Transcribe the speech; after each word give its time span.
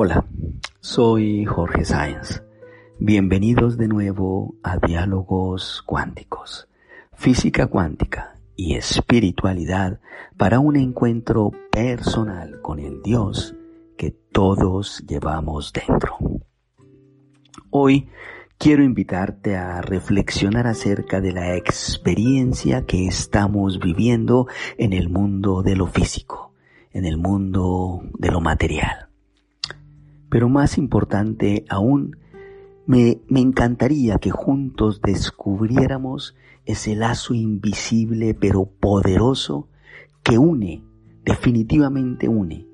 Hola, 0.00 0.24
soy 0.78 1.44
Jorge 1.44 1.84
Sáenz. 1.84 2.40
Bienvenidos 3.00 3.76
de 3.76 3.88
nuevo 3.88 4.54
a 4.62 4.76
Diálogos 4.78 5.82
Cuánticos, 5.84 6.68
Física 7.14 7.66
Cuántica 7.66 8.36
y 8.54 8.76
Espiritualidad 8.76 9.98
para 10.36 10.60
un 10.60 10.76
encuentro 10.76 11.50
personal 11.72 12.60
con 12.62 12.78
el 12.78 13.02
Dios 13.02 13.56
que 13.96 14.12
todos 14.12 15.02
llevamos 15.04 15.72
dentro. 15.72 16.16
Hoy 17.70 18.08
quiero 18.56 18.84
invitarte 18.84 19.56
a 19.56 19.80
reflexionar 19.80 20.68
acerca 20.68 21.20
de 21.20 21.32
la 21.32 21.56
experiencia 21.56 22.86
que 22.86 23.08
estamos 23.08 23.80
viviendo 23.80 24.46
en 24.76 24.92
el 24.92 25.08
mundo 25.08 25.64
de 25.64 25.74
lo 25.74 25.88
físico, 25.88 26.52
en 26.92 27.04
el 27.04 27.16
mundo 27.18 28.02
de 28.16 28.30
lo 28.30 28.40
material. 28.40 29.07
Pero 30.30 30.48
más 30.48 30.78
importante 30.78 31.64
aún, 31.68 32.16
me, 32.86 33.20
me, 33.28 33.40
encantaría 33.40 34.18
que 34.18 34.30
juntos 34.30 35.00
descubriéramos 35.02 36.36
ese 36.64 36.96
lazo 36.96 37.34
invisible 37.34 38.34
pero 38.34 38.66
poderoso 38.66 39.68
que 40.22 40.38
une, 40.38 40.84
definitivamente 41.24 42.28
une, 42.28 42.66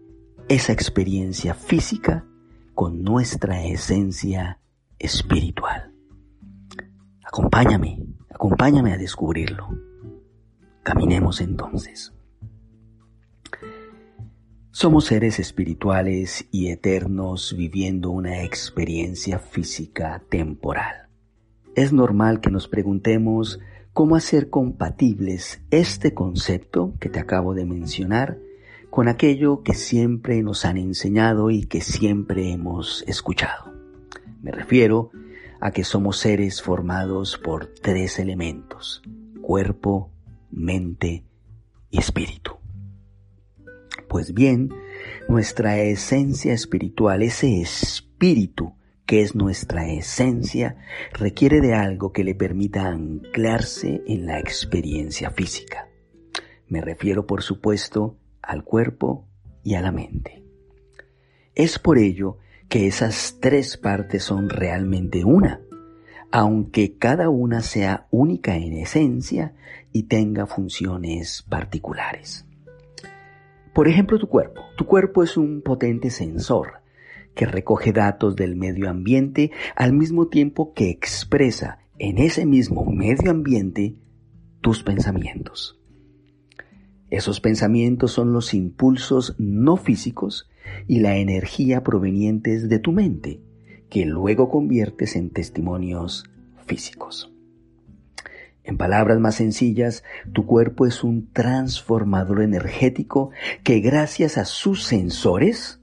esa 0.48 0.72
experiencia 0.72 1.54
física 1.54 2.26
con 2.74 3.02
nuestra 3.02 3.64
esencia 3.64 4.60
espiritual. 4.98 5.92
Acompáñame, 7.24 8.06
acompáñame 8.30 8.92
a 8.92 8.96
descubrirlo. 8.96 9.68
Caminemos 10.82 11.40
entonces. 11.40 12.13
Somos 14.76 15.04
seres 15.04 15.38
espirituales 15.38 16.48
y 16.50 16.70
eternos 16.70 17.54
viviendo 17.56 18.10
una 18.10 18.42
experiencia 18.42 19.38
física 19.38 20.24
temporal. 20.28 21.06
Es 21.76 21.92
normal 21.92 22.40
que 22.40 22.50
nos 22.50 22.66
preguntemos 22.66 23.60
cómo 23.92 24.16
hacer 24.16 24.50
compatibles 24.50 25.62
este 25.70 26.12
concepto 26.12 26.92
que 26.98 27.08
te 27.08 27.20
acabo 27.20 27.54
de 27.54 27.64
mencionar 27.64 28.40
con 28.90 29.06
aquello 29.06 29.62
que 29.62 29.74
siempre 29.74 30.42
nos 30.42 30.64
han 30.64 30.76
enseñado 30.76 31.50
y 31.50 31.66
que 31.66 31.80
siempre 31.80 32.50
hemos 32.50 33.04
escuchado. 33.06 33.72
Me 34.42 34.50
refiero 34.50 35.12
a 35.60 35.70
que 35.70 35.84
somos 35.84 36.18
seres 36.18 36.62
formados 36.62 37.38
por 37.38 37.66
tres 37.66 38.18
elementos, 38.18 39.02
cuerpo, 39.40 40.10
mente 40.50 41.22
y 41.92 41.98
espíritu. 41.98 42.63
Pues 44.14 44.32
bien, 44.32 44.72
nuestra 45.28 45.76
esencia 45.78 46.52
espiritual, 46.52 47.20
ese 47.20 47.60
espíritu 47.60 48.76
que 49.06 49.22
es 49.22 49.34
nuestra 49.34 49.90
esencia, 49.90 50.76
requiere 51.12 51.60
de 51.60 51.74
algo 51.74 52.12
que 52.12 52.22
le 52.22 52.36
permita 52.36 52.86
anclarse 52.86 54.04
en 54.06 54.26
la 54.26 54.38
experiencia 54.38 55.30
física. 55.30 55.88
Me 56.68 56.80
refiero, 56.80 57.26
por 57.26 57.42
supuesto, 57.42 58.16
al 58.40 58.62
cuerpo 58.62 59.26
y 59.64 59.74
a 59.74 59.80
la 59.80 59.90
mente. 59.90 60.44
Es 61.56 61.80
por 61.80 61.98
ello 61.98 62.38
que 62.68 62.86
esas 62.86 63.38
tres 63.40 63.76
partes 63.76 64.22
son 64.22 64.48
realmente 64.48 65.24
una, 65.24 65.60
aunque 66.30 66.98
cada 66.98 67.30
una 67.30 67.62
sea 67.62 68.06
única 68.12 68.54
en 68.54 68.74
esencia 68.74 69.56
y 69.90 70.04
tenga 70.04 70.46
funciones 70.46 71.42
particulares. 71.42 72.46
Por 73.74 73.88
ejemplo, 73.88 74.18
tu 74.20 74.28
cuerpo. 74.28 74.62
Tu 74.76 74.86
cuerpo 74.86 75.24
es 75.24 75.36
un 75.36 75.60
potente 75.60 76.08
sensor 76.08 76.84
que 77.34 77.44
recoge 77.44 77.92
datos 77.92 78.36
del 78.36 78.54
medio 78.54 78.88
ambiente 78.88 79.50
al 79.74 79.92
mismo 79.92 80.28
tiempo 80.28 80.72
que 80.72 80.90
expresa 80.90 81.80
en 81.98 82.18
ese 82.18 82.46
mismo 82.46 82.84
medio 82.86 83.32
ambiente 83.32 83.96
tus 84.60 84.84
pensamientos. 84.84 85.80
Esos 87.10 87.40
pensamientos 87.40 88.12
son 88.12 88.32
los 88.32 88.54
impulsos 88.54 89.34
no 89.38 89.76
físicos 89.76 90.48
y 90.86 91.00
la 91.00 91.16
energía 91.16 91.82
provenientes 91.82 92.68
de 92.68 92.78
tu 92.78 92.92
mente, 92.92 93.40
que 93.90 94.06
luego 94.06 94.48
conviertes 94.48 95.16
en 95.16 95.30
testimonios 95.30 96.24
físicos. 96.64 97.33
En 98.64 98.78
palabras 98.78 99.20
más 99.20 99.34
sencillas, 99.34 100.04
tu 100.32 100.46
cuerpo 100.46 100.86
es 100.86 101.04
un 101.04 101.30
transformador 101.32 102.40
energético 102.40 103.30
que 103.62 103.80
gracias 103.80 104.38
a 104.38 104.46
sus 104.46 104.84
sensores, 104.84 105.82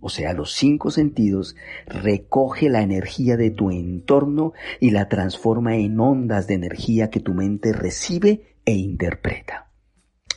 o 0.00 0.08
sea, 0.08 0.32
los 0.32 0.54
cinco 0.54 0.90
sentidos, 0.90 1.56
recoge 1.86 2.70
la 2.70 2.80
energía 2.80 3.36
de 3.36 3.50
tu 3.50 3.70
entorno 3.70 4.54
y 4.80 4.92
la 4.92 5.10
transforma 5.10 5.76
en 5.76 6.00
ondas 6.00 6.46
de 6.46 6.54
energía 6.54 7.10
que 7.10 7.20
tu 7.20 7.34
mente 7.34 7.74
recibe 7.74 8.56
e 8.64 8.72
interpreta. 8.72 9.70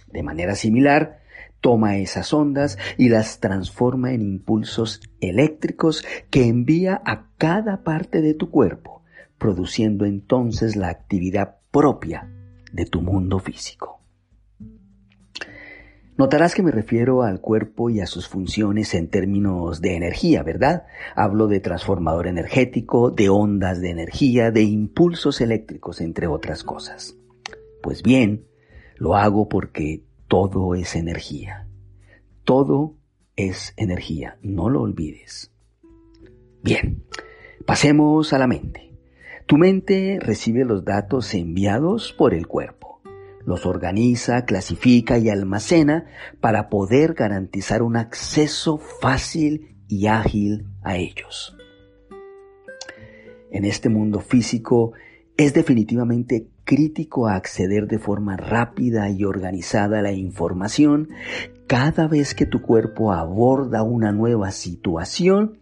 De 0.08 0.22
manera 0.22 0.56
similar, 0.56 1.22
toma 1.62 1.98
esas 1.98 2.34
ondas 2.34 2.78
y 2.98 3.08
las 3.08 3.40
transforma 3.40 4.12
en 4.12 4.22
impulsos 4.22 5.00
eléctricos 5.22 6.04
que 6.30 6.46
envía 6.46 7.02
a 7.06 7.30
cada 7.38 7.84
parte 7.84 8.22
de 8.22 8.34
tu 8.34 8.50
cuerpo, 8.50 9.04
produciendo 9.38 10.06
entonces 10.06 10.76
la 10.76 10.90
actividad 10.90 11.59
propia 11.72 12.30
de 12.72 12.86
tu 12.86 13.02
mundo 13.02 13.40
físico. 13.40 14.00
Notarás 16.18 16.54
que 16.54 16.64
me 16.64 16.72
refiero 16.72 17.24
al 17.24 17.40
cuerpo 17.40 17.90
y 17.90 18.02
a 18.02 18.06
sus 18.06 18.28
funciones 18.28 18.94
en 18.94 19.10
términos 19.10 19.80
de 19.80 19.96
energía, 19.96 20.44
¿verdad? 20.44 20.86
Hablo 21.16 21.48
de 21.48 21.62
transformador 21.62 22.28
energético, 22.28 23.10
de 23.10 23.30
ondas 23.30 23.80
de 23.80 23.92
energía, 23.92 24.52
de 24.52 24.64
impulsos 24.64 25.40
eléctricos, 25.40 26.02
entre 26.02 26.28
otras 26.28 26.66
cosas. 26.66 27.16
Pues 27.82 28.04
bien, 28.04 28.46
lo 28.98 29.16
hago 29.16 29.48
porque 29.48 30.04
todo 30.28 30.76
es 30.76 30.98
energía. 30.98 31.70
Todo 32.44 32.98
es 33.38 33.74
energía, 33.78 34.38
no 34.42 34.70
lo 34.70 34.82
olvides. 34.82 35.54
Bien, 36.62 37.06
pasemos 37.66 38.34
a 38.34 38.40
la 38.40 38.48
mente. 38.48 38.89
Tu 39.50 39.58
mente 39.58 40.20
recibe 40.22 40.64
los 40.64 40.86
datos 40.86 41.34
enviados 41.34 42.14
por 42.14 42.36
el 42.36 42.46
cuerpo, 42.46 43.02
los 43.48 43.66
organiza, 43.66 44.46
clasifica 44.46 45.18
y 45.18 45.32
almacena 45.32 46.06
para 46.40 46.70
poder 46.70 47.16
garantizar 47.16 47.82
un 47.82 47.98
acceso 47.98 48.78
fácil 48.78 49.76
y 49.88 50.06
ágil 50.06 50.68
a 50.84 50.98
ellos. 50.98 51.58
En 53.50 53.66
este 53.66 53.90
mundo 53.90 54.20
físico 54.20 54.94
es 55.36 55.56
definitivamente 55.56 56.46
crítico 56.64 57.28
acceder 57.28 57.88
de 57.88 57.98
forma 57.98 58.38
rápida 58.38 59.10
y 59.10 59.24
organizada 59.24 59.98
a 59.98 60.04
la 60.04 60.12
información 60.12 61.10
cada 61.66 62.08
vez 62.08 62.36
que 62.36 62.46
tu 62.46 62.62
cuerpo 62.62 63.14
aborda 63.14 63.82
una 63.82 64.12
nueva 64.12 64.52
situación 64.52 65.58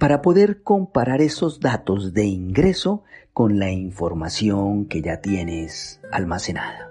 para 0.00 0.22
poder 0.22 0.64
comparar 0.64 1.20
esos 1.20 1.60
datos 1.60 2.12
de 2.14 2.24
ingreso 2.24 3.04
con 3.38 3.60
la 3.60 3.70
información 3.70 4.86
que 4.86 5.00
ya 5.00 5.20
tienes 5.20 6.00
almacenada. 6.10 6.90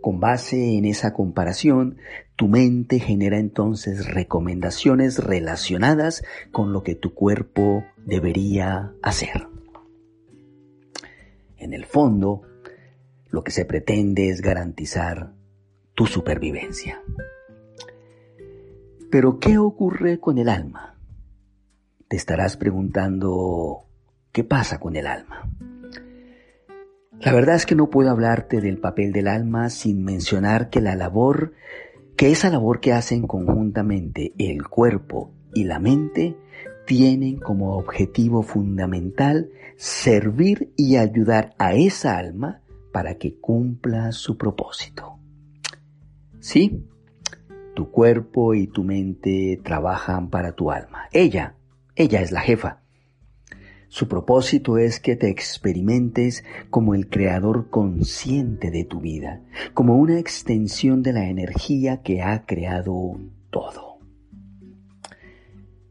Con 0.00 0.18
base 0.18 0.78
en 0.78 0.86
esa 0.86 1.12
comparación, 1.12 1.98
tu 2.34 2.48
mente 2.48 2.98
genera 2.98 3.38
entonces 3.38 4.06
recomendaciones 4.06 5.18
relacionadas 5.22 6.24
con 6.50 6.72
lo 6.72 6.82
que 6.82 6.94
tu 6.94 7.12
cuerpo 7.12 7.84
debería 7.98 8.94
hacer. 9.02 9.48
En 11.58 11.74
el 11.74 11.84
fondo, 11.84 12.40
lo 13.28 13.44
que 13.44 13.50
se 13.50 13.66
pretende 13.66 14.30
es 14.30 14.40
garantizar 14.40 15.34
tu 15.92 16.06
supervivencia. 16.06 17.02
Pero 19.10 19.38
¿qué 19.38 19.58
ocurre 19.58 20.20
con 20.20 20.38
el 20.38 20.48
alma? 20.48 20.98
Te 22.08 22.16
estarás 22.16 22.56
preguntando, 22.56 23.89
¿qué 24.32 24.44
pasa 24.44 24.78
con 24.78 24.96
el 24.96 25.06
alma? 25.06 25.48
La 27.20 27.32
verdad 27.34 27.56
es 27.56 27.66
que 27.66 27.74
no 27.74 27.90
puedo 27.90 28.10
hablarte 28.10 28.60
del 28.60 28.78
papel 28.78 29.12
del 29.12 29.28
alma 29.28 29.68
sin 29.68 30.02
mencionar 30.04 30.70
que 30.70 30.80
la 30.80 30.96
labor, 30.96 31.52
que 32.16 32.30
esa 32.30 32.48
labor 32.48 32.80
que 32.80 32.94
hacen 32.94 33.26
conjuntamente 33.26 34.32
el 34.38 34.66
cuerpo 34.66 35.32
y 35.52 35.64
la 35.64 35.78
mente, 35.78 36.36
tienen 36.86 37.38
como 37.38 37.76
objetivo 37.76 38.42
fundamental 38.42 39.50
servir 39.76 40.72
y 40.76 40.96
ayudar 40.96 41.54
a 41.58 41.74
esa 41.74 42.16
alma 42.16 42.62
para 42.92 43.16
que 43.16 43.36
cumpla 43.36 44.12
su 44.12 44.36
propósito. 44.36 45.18
Sí, 46.40 46.86
tu 47.74 47.90
cuerpo 47.90 48.54
y 48.54 48.66
tu 48.66 48.82
mente 48.82 49.60
trabajan 49.62 50.30
para 50.30 50.52
tu 50.52 50.70
alma. 50.70 51.08
Ella, 51.12 51.54
ella 51.94 52.22
es 52.22 52.32
la 52.32 52.40
jefa. 52.40 52.79
Su 53.92 54.06
propósito 54.06 54.78
es 54.78 55.00
que 55.00 55.16
te 55.16 55.28
experimentes 55.28 56.44
como 56.70 56.94
el 56.94 57.08
creador 57.08 57.70
consciente 57.70 58.70
de 58.70 58.84
tu 58.84 59.00
vida, 59.00 59.40
como 59.74 59.96
una 59.96 60.20
extensión 60.20 61.02
de 61.02 61.12
la 61.12 61.28
energía 61.28 62.00
que 62.00 62.22
ha 62.22 62.46
creado 62.46 63.18
todo. 63.50 63.98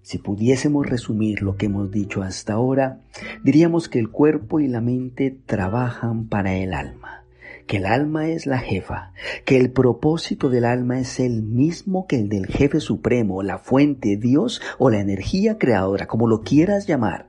Si 0.01 0.18
pudiésemos 0.18 0.88
resumir 0.88 1.42
lo 1.42 1.57
que 1.57 1.66
hemos 1.66 1.92
dicho 1.92 2.24
hasta 2.24 2.54
ahora, 2.54 3.01
diríamos 3.44 3.90
que 3.90 4.00
el 4.00 4.10
cuerpo 4.10 4.62
y 4.62 4.69
la 4.69 4.80
mente 4.80 5.38
trabajan 5.46 6.30
para 6.30 6.56
el 6.56 6.74
alma, 6.74 7.25
que 7.68 7.78
el 7.78 7.86
alma 7.86 8.30
es 8.30 8.46
la 8.46 8.60
jefa, 8.60 9.12
que 9.44 9.57
el 9.57 9.72
propósito 9.72 10.50
del 10.50 10.63
alma 10.63 11.01
es 11.01 11.19
el 11.19 11.44
mismo 11.44 12.07
que 12.07 12.16
el 12.16 12.30
del 12.30 12.48
jefe 12.48 12.80
supremo, 12.80 13.44
la 13.44 13.57
fuente, 13.57 14.16
Dios 14.16 14.62
o 14.78 14.90
la 14.90 15.01
energía 15.01 15.57
creadora, 15.57 16.07
como 16.07 16.28
lo 16.28 16.44
quieras 16.44 16.88
llamar 16.88 17.29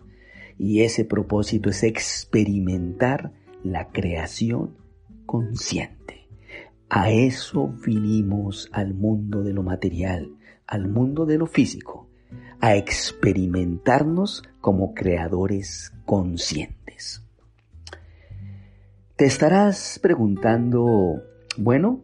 y 0.61 0.83
ese 0.83 1.07
propósito 1.07 1.71
es 1.71 1.83
experimentar 1.85 3.33
la 3.65 3.89
creación 3.89 4.77
consciente. 5.25 6.29
A 6.91 7.11
eso 7.11 7.73
vinimos 7.87 8.69
al 8.71 8.93
mundo 8.93 9.43
de 9.43 9.55
lo 9.55 9.63
material, 9.63 10.37
al 10.67 10.87
mundo 10.87 11.25
de 11.25 11.39
lo 11.39 11.47
físico, 11.47 12.11
a 12.61 12.77
experimentarnos 12.77 14.43
como 14.61 14.93
creadores 14.93 15.95
conscientes. 16.05 17.25
Te 19.17 19.25
estarás 19.25 19.99
preguntando, 20.03 21.23
bueno, 21.57 22.03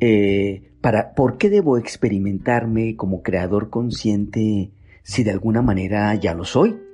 eh, 0.00 0.72
¿por 1.14 1.38
qué 1.38 1.48
debo 1.48 1.78
experimentarme 1.78 2.96
como 2.96 3.22
creador 3.22 3.70
consciente 3.70 4.72
si 5.04 5.22
de 5.22 5.30
alguna 5.30 5.62
manera 5.62 6.12
ya 6.16 6.34
lo 6.34 6.44
soy? 6.44 6.87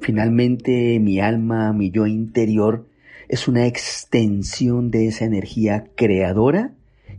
Finalmente 0.00 0.98
mi 1.00 1.20
alma, 1.20 1.72
mi 1.72 1.90
yo 1.90 2.06
interior, 2.06 2.86
es 3.28 3.48
una 3.48 3.66
extensión 3.66 4.90
de 4.90 5.08
esa 5.08 5.24
energía 5.24 5.86
creadora 5.96 6.74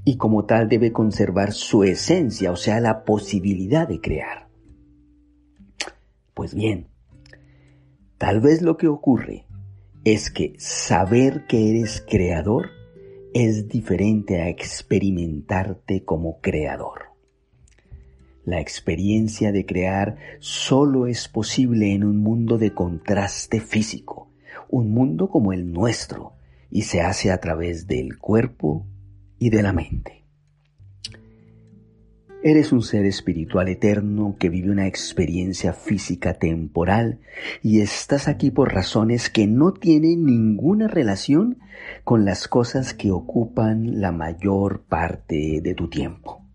y 0.06 0.18
como 0.18 0.46
tal 0.46 0.70
debe 0.70 0.94
conservar 0.94 1.52
su 1.52 1.84
esencia, 1.84 2.52
o 2.52 2.56
sea, 2.56 2.80
la 2.80 3.04
posibilidad 3.04 3.88
de 3.88 4.00
crear. 4.00 4.48
Pues 6.34 6.54
bien, 6.54 6.88
tal 8.18 8.40
vez 8.40 8.62
lo 8.62 8.78
que 8.78 8.88
ocurre 8.88 9.46
es 10.06 10.30
que 10.30 10.54
saber 10.58 11.46
que 11.48 11.72
eres 11.72 12.06
creador 12.08 12.70
es 13.34 13.68
diferente 13.68 14.42
a 14.42 14.48
experimentarte 14.48 16.06
como 16.06 16.40
creador. 16.40 17.07
La 18.48 18.62
experiencia 18.62 19.52
de 19.52 19.66
crear 19.66 20.16
solo 20.40 21.06
es 21.06 21.28
posible 21.28 21.94
en 21.94 22.06
un 22.06 22.20
mundo 22.20 22.58
de 22.58 22.74
contraste 22.74 23.60
físico, 23.60 24.32
un 24.70 24.94
mundo 24.94 25.28
como 25.28 25.52
el 25.52 25.74
nuestro, 25.74 26.32
y 26.72 26.84
se 26.84 27.02
hace 27.02 27.30
a 27.30 27.42
través 27.42 27.88
del 27.88 28.18
cuerpo 28.18 28.88
y 29.38 29.50
de 29.50 29.62
la 29.62 29.74
mente. 29.74 30.24
Eres 32.42 32.72
un 32.72 32.84
ser 32.84 33.06
espiritual 33.06 33.68
eterno 33.68 34.38
que 34.40 34.48
vive 34.48 34.72
una 34.72 34.88
experiencia 34.88 35.74
física 35.74 36.36
temporal 36.36 37.20
y 37.62 37.82
estás 37.82 38.30
aquí 38.30 38.50
por 38.50 38.74
razones 38.74 39.30
que 39.30 39.46
no 39.46 39.74
tienen 39.74 40.24
ninguna 40.24 40.88
relación 40.88 41.60
con 42.06 42.24
las 42.24 42.48
cosas 42.48 42.94
que 42.94 43.12
ocupan 43.12 44.00
la 44.00 44.14
mayor 44.14 44.84
parte 44.86 45.60
de 45.62 45.74
tu 45.74 45.90
tiempo. 45.90 46.47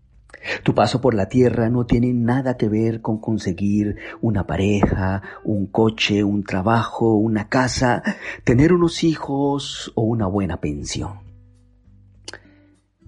Tu 0.63 0.73
paso 0.75 1.01
por 1.01 1.13
la 1.13 1.29
tierra 1.29 1.69
no 1.69 1.85
tiene 1.85 2.13
nada 2.13 2.57
que 2.57 2.69
ver 2.69 3.01
con 3.01 3.19
conseguir 3.19 3.97
una 4.21 4.45
pareja, 4.45 5.21
un 5.43 5.67
coche, 5.67 6.23
un 6.23 6.43
trabajo, 6.43 7.15
una 7.15 7.49
casa, 7.49 8.03
tener 8.43 8.73
unos 8.73 9.03
hijos 9.03 9.91
o 9.95 10.03
una 10.03 10.27
buena 10.27 10.59
pensión. 10.59 11.19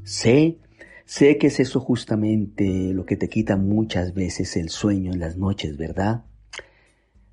Sé, 0.03 0.59
sé 1.05 1.37
que 1.37 1.47
es 1.47 1.59
eso 1.59 1.79
justamente 1.79 2.93
lo 2.93 3.05
que 3.05 3.17
te 3.17 3.27
quita 3.27 3.57
muchas 3.57 4.13
veces 4.13 4.55
el 4.55 4.69
sueño 4.69 5.11
en 5.11 5.19
las 5.19 5.37
noches, 5.37 5.77
¿verdad? 5.77 6.25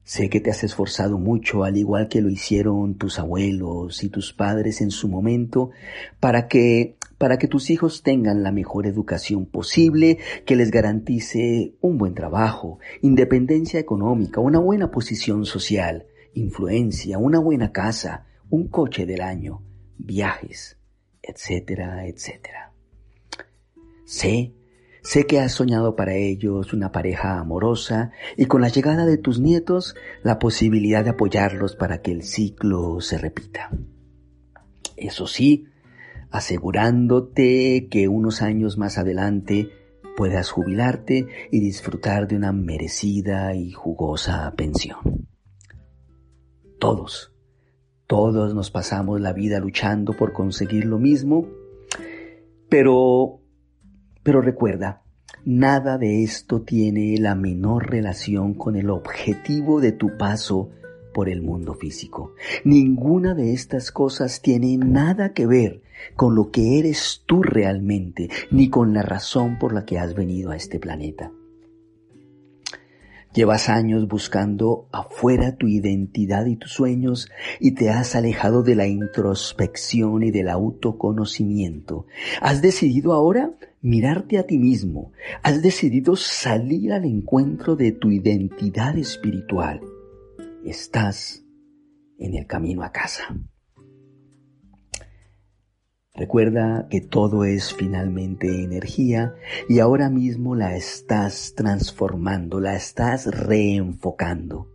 Sé 0.04 0.28
que 0.28 0.40
te 0.40 0.50
has 0.50 0.64
esforzado 0.64 1.18
mucho, 1.18 1.62
al 1.62 1.76
igual 1.76 2.08
que 2.08 2.20
lo 2.20 2.28
hicieron 2.28 2.96
tus 2.96 3.20
abuelos 3.20 4.02
y 4.02 4.08
tus 4.08 4.32
padres 4.32 4.80
en 4.80 4.90
su 4.90 5.08
momento, 5.08 5.70
para 6.18 6.48
que, 6.48 6.96
para 7.22 7.38
que 7.38 7.46
tus 7.46 7.70
hijos 7.70 8.02
tengan 8.02 8.42
la 8.42 8.50
mejor 8.50 8.84
educación 8.84 9.46
posible, 9.46 10.18
que 10.44 10.56
les 10.56 10.72
garantice 10.72 11.76
un 11.80 11.96
buen 11.96 12.14
trabajo, 12.14 12.80
independencia 13.00 13.78
económica, 13.78 14.40
una 14.40 14.58
buena 14.58 14.90
posición 14.90 15.46
social, 15.46 16.06
influencia, 16.34 17.18
una 17.18 17.38
buena 17.38 17.70
casa, 17.70 18.26
un 18.50 18.66
coche 18.66 19.06
del 19.06 19.20
año, 19.20 19.62
viajes, 19.98 20.76
etcétera, 21.22 22.08
etcétera. 22.08 22.72
Sé 24.04 24.54
Sé 25.00 25.24
que 25.24 25.38
has 25.38 25.52
soñado 25.52 25.94
para 25.94 26.14
ellos 26.14 26.72
una 26.72 26.90
pareja 26.90 27.38
amorosa 27.38 28.10
y 28.36 28.46
con 28.46 28.62
la 28.62 28.68
llegada 28.68 29.06
de 29.06 29.16
tus 29.16 29.38
nietos 29.38 29.94
la 30.24 30.40
posibilidad 30.40 31.04
de 31.04 31.10
apoyarlos 31.10 31.76
para 31.76 32.02
que 32.02 32.10
el 32.10 32.24
ciclo 32.24 33.00
se 33.00 33.16
repita. 33.18 33.70
Eso 34.96 35.28
sí, 35.28 35.68
asegurándote 36.32 37.88
que 37.90 38.08
unos 38.08 38.42
años 38.42 38.78
más 38.78 38.98
adelante 38.98 39.70
puedas 40.16 40.50
jubilarte 40.50 41.26
y 41.50 41.60
disfrutar 41.60 42.26
de 42.26 42.36
una 42.36 42.52
merecida 42.52 43.54
y 43.54 43.72
jugosa 43.72 44.52
pensión. 44.56 45.28
Todos, 46.78 47.32
todos 48.06 48.54
nos 48.54 48.70
pasamos 48.70 49.20
la 49.20 49.32
vida 49.32 49.60
luchando 49.60 50.14
por 50.14 50.32
conseguir 50.32 50.86
lo 50.86 50.98
mismo, 50.98 51.46
pero 52.68 53.42
pero 54.22 54.40
recuerda, 54.40 55.02
nada 55.44 55.98
de 55.98 56.22
esto 56.22 56.62
tiene 56.62 57.16
la 57.18 57.34
menor 57.34 57.90
relación 57.90 58.54
con 58.54 58.76
el 58.76 58.88
objetivo 58.90 59.80
de 59.80 59.92
tu 59.92 60.16
paso 60.16 60.70
por 61.12 61.28
el 61.28 61.42
mundo 61.42 61.74
físico. 61.74 62.34
Ninguna 62.64 63.34
de 63.34 63.52
estas 63.52 63.90
cosas 63.90 64.42
tiene 64.42 64.76
nada 64.76 65.32
que 65.32 65.46
ver 65.46 65.82
con 66.16 66.34
lo 66.34 66.50
que 66.50 66.78
eres 66.78 67.22
tú 67.26 67.42
realmente, 67.42 68.28
ni 68.50 68.68
con 68.68 68.92
la 68.92 69.02
razón 69.02 69.58
por 69.58 69.72
la 69.72 69.84
que 69.84 69.98
has 69.98 70.14
venido 70.14 70.50
a 70.50 70.56
este 70.56 70.78
planeta. 70.78 71.30
Llevas 73.34 73.70
años 73.70 74.08
buscando 74.08 74.88
afuera 74.92 75.56
tu 75.56 75.66
identidad 75.66 76.44
y 76.44 76.56
tus 76.56 76.72
sueños 76.72 77.30
y 77.60 77.70
te 77.70 77.88
has 77.88 78.14
alejado 78.14 78.62
de 78.62 78.74
la 78.74 78.86
introspección 78.86 80.22
y 80.22 80.30
del 80.30 80.50
autoconocimiento. 80.50 82.04
Has 82.42 82.60
decidido 82.60 83.14
ahora 83.14 83.52
mirarte 83.80 84.36
a 84.36 84.46
ti 84.46 84.58
mismo. 84.58 85.12
Has 85.42 85.62
decidido 85.62 86.14
salir 86.14 86.92
al 86.92 87.06
encuentro 87.06 87.74
de 87.74 87.92
tu 87.92 88.10
identidad 88.10 88.98
espiritual. 88.98 89.80
Estás 90.64 91.44
en 92.18 92.34
el 92.34 92.46
camino 92.46 92.84
a 92.84 92.92
casa. 92.92 93.34
Recuerda 96.14 96.86
que 96.88 97.00
todo 97.00 97.44
es 97.44 97.74
finalmente 97.74 98.62
energía 98.62 99.34
y 99.68 99.80
ahora 99.80 100.08
mismo 100.08 100.54
la 100.54 100.76
estás 100.76 101.54
transformando, 101.56 102.60
la 102.60 102.76
estás 102.76 103.26
reenfocando. 103.26 104.68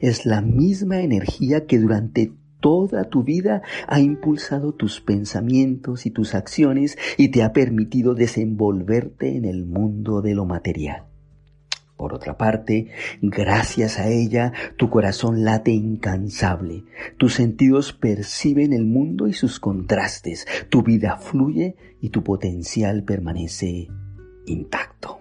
Es 0.00 0.26
la 0.26 0.40
misma 0.40 1.02
energía 1.02 1.66
que 1.66 1.78
durante 1.78 2.32
toda 2.60 3.04
tu 3.04 3.22
vida 3.22 3.62
ha 3.86 4.00
impulsado 4.00 4.72
tus 4.72 5.00
pensamientos 5.00 6.04
y 6.04 6.10
tus 6.10 6.34
acciones 6.34 6.98
y 7.16 7.28
te 7.28 7.44
ha 7.44 7.52
permitido 7.52 8.14
desenvolverte 8.14 9.36
en 9.36 9.44
el 9.44 9.66
mundo 9.66 10.20
de 10.20 10.34
lo 10.34 10.46
material. 10.46 11.07
Por 11.98 12.14
otra 12.14 12.38
parte, 12.38 12.92
gracias 13.20 13.98
a 13.98 14.08
ella, 14.08 14.52
tu 14.76 14.88
corazón 14.88 15.44
late 15.44 15.72
incansable, 15.72 16.84
tus 17.16 17.34
sentidos 17.34 17.92
perciben 17.92 18.72
el 18.72 18.84
mundo 18.84 19.26
y 19.26 19.32
sus 19.32 19.58
contrastes, 19.58 20.46
tu 20.70 20.82
vida 20.84 21.16
fluye 21.16 21.74
y 22.00 22.10
tu 22.10 22.22
potencial 22.22 23.02
permanece 23.02 23.88
intacto. 24.46 25.18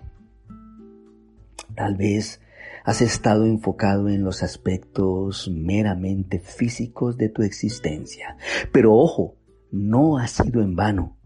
Tal 1.73 1.95
vez 1.95 2.41
has 2.85 3.01
estado 3.01 3.45
enfocado 3.45 4.07
en 4.07 4.23
los 4.23 4.43
aspectos 4.43 5.49
meramente 5.51 6.37
físicos 6.39 7.17
de 7.17 7.29
tu 7.29 7.41
existencia. 7.41 8.37
Pero 8.71 8.93
ojo, 8.93 9.35
no 9.71 10.19
ha 10.19 10.27
sido 10.27 10.61
en 10.61 10.75
vano. 10.75 11.16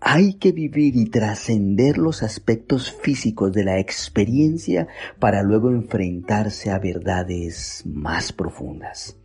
Hay 0.00 0.34
que 0.34 0.52
vivir 0.52 0.96
y 0.96 1.06
trascender 1.06 1.98
los 1.98 2.22
aspectos 2.22 2.92
físicos 2.92 3.52
de 3.52 3.64
la 3.64 3.78
experiencia 3.78 4.88
para 5.18 5.42
luego 5.42 5.70
enfrentarse 5.70 6.70
a 6.70 6.78
verdades 6.78 7.82
más 7.86 8.32
profundas. 8.32 9.16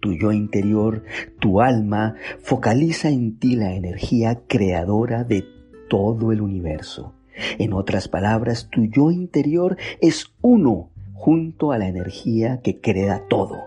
Tu 0.00 0.14
yo 0.14 0.30
interior, 0.32 1.04
tu 1.40 1.60
alma, 1.60 2.14
focaliza 2.40 3.08
en 3.08 3.38
ti 3.38 3.56
la 3.56 3.74
energía 3.74 4.42
creadora 4.46 5.24
de 5.24 5.44
todo 5.88 6.32
el 6.32 6.40
universo. 6.40 7.14
En 7.58 7.72
otras 7.72 8.08
palabras, 8.08 8.68
tu 8.70 8.84
yo 8.84 9.10
interior 9.10 9.76
es 10.00 10.32
uno 10.42 10.90
junto 11.12 11.72
a 11.72 11.78
la 11.78 11.88
energía 11.88 12.60
que 12.62 12.80
crea 12.80 13.24
todo, 13.28 13.64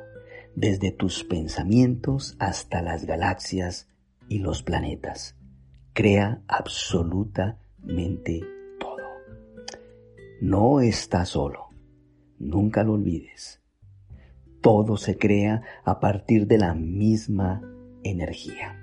desde 0.56 0.92
tus 0.92 1.24
pensamientos 1.24 2.36
hasta 2.40 2.82
las 2.82 3.06
galaxias 3.06 3.88
y 4.28 4.40
los 4.40 4.64
planetas. 4.64 5.39
Crea 6.00 6.42
absolutamente 6.48 8.40
todo. 8.80 9.04
No 10.40 10.80
está 10.80 11.26
solo. 11.26 11.72
Nunca 12.38 12.86
lo 12.86 12.94
olvides. 12.94 13.62
Todo 14.62 14.96
se 14.96 15.18
crea 15.18 15.62
a 15.84 16.00
partir 16.00 16.48
de 16.48 16.58
la 16.58 16.74
misma 16.74 17.62
energía. 18.04 18.80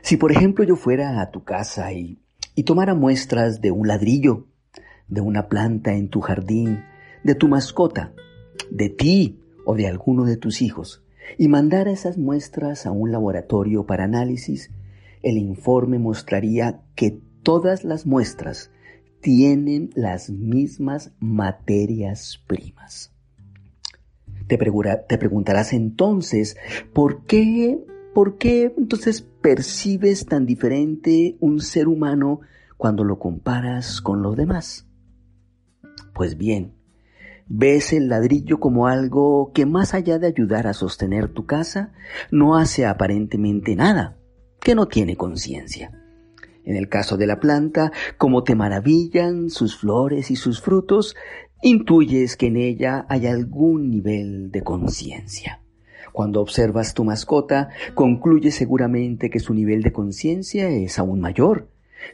Si 0.00 0.16
por 0.16 0.32
ejemplo 0.32 0.64
yo 0.64 0.76
fuera 0.76 1.20
a 1.20 1.30
tu 1.30 1.44
casa 1.44 1.92
y 1.92 2.18
y 2.54 2.62
tomara 2.62 2.94
muestras 2.94 3.60
de 3.60 3.72
un 3.72 3.88
ladrillo, 3.88 4.46
de 5.08 5.20
una 5.20 5.50
planta 5.50 5.92
en 5.92 6.08
tu 6.08 6.22
jardín, 6.22 6.86
de 7.22 7.34
tu 7.34 7.48
mascota, 7.48 8.14
de 8.70 8.88
ti 8.88 9.42
o 9.66 9.74
de 9.74 9.88
alguno 9.88 10.24
de 10.24 10.38
tus 10.38 10.62
hijos, 10.62 11.04
y 11.36 11.48
mandara 11.48 11.90
esas 11.90 12.16
muestras 12.16 12.86
a 12.86 12.92
un 12.92 13.12
laboratorio 13.12 13.84
para 13.84 14.04
análisis, 14.04 14.70
el 15.26 15.38
informe 15.38 15.98
mostraría 15.98 16.82
que 16.94 17.20
todas 17.42 17.82
las 17.82 18.06
muestras 18.06 18.70
tienen 19.20 19.90
las 19.96 20.30
mismas 20.30 21.10
materias 21.18 22.40
primas. 22.46 23.12
Te, 24.46 24.56
te 24.56 25.18
preguntarás 25.18 25.72
entonces, 25.72 26.56
¿por 26.92 27.24
qué 27.24 27.76
¿por 28.14 28.38
qué 28.38 28.72
entonces 28.78 29.20
percibes 29.20 30.26
tan 30.26 30.46
diferente 30.46 31.36
un 31.40 31.60
ser 31.60 31.88
humano 31.88 32.40
cuando 32.76 33.02
lo 33.02 33.18
comparas 33.18 34.00
con 34.00 34.22
los 34.22 34.36
demás? 34.36 34.86
Pues 36.14 36.38
bien, 36.38 36.72
ves 37.48 37.92
el 37.92 38.08
ladrillo 38.08 38.60
como 38.60 38.86
algo 38.86 39.50
que 39.52 39.66
más 39.66 39.92
allá 39.92 40.20
de 40.20 40.28
ayudar 40.28 40.68
a 40.68 40.72
sostener 40.72 41.28
tu 41.28 41.46
casa, 41.46 41.92
no 42.30 42.56
hace 42.56 42.86
aparentemente 42.86 43.74
nada, 43.74 44.15
que 44.66 44.74
no 44.74 44.88
tiene 44.88 45.14
conciencia. 45.14 45.92
En 46.64 46.74
el 46.74 46.88
caso 46.88 47.16
de 47.16 47.28
la 47.28 47.38
planta, 47.38 47.92
como 48.18 48.42
te 48.42 48.56
maravillan 48.56 49.48
sus 49.48 49.76
flores 49.76 50.32
y 50.32 50.34
sus 50.34 50.60
frutos, 50.60 51.14
intuyes 51.62 52.36
que 52.36 52.48
en 52.48 52.56
ella 52.56 53.06
hay 53.08 53.28
algún 53.28 53.90
nivel 53.90 54.50
de 54.50 54.64
conciencia. 54.64 55.62
Cuando 56.12 56.40
observas 56.40 56.94
tu 56.94 57.04
mascota, 57.04 57.68
concluyes 57.94 58.56
seguramente 58.56 59.30
que 59.30 59.38
su 59.38 59.54
nivel 59.54 59.84
de 59.84 59.92
conciencia 59.92 60.68
es 60.68 60.98
aún 60.98 61.20
mayor. 61.20 61.68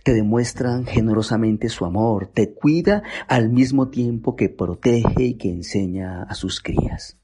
Te 0.04 0.12
demuestran 0.12 0.84
generosamente 0.84 1.70
su 1.70 1.86
amor, 1.86 2.26
te 2.26 2.52
cuida 2.52 3.02
al 3.28 3.48
mismo 3.48 3.88
tiempo 3.88 4.36
que 4.36 4.50
protege 4.50 5.24
y 5.24 5.34
que 5.38 5.48
enseña 5.48 6.24
a 6.24 6.34
sus 6.34 6.60
crías. 6.60 7.21